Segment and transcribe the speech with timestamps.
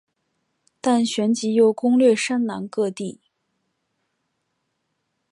[0.81, 3.19] 但旋即又攻掠山南各地。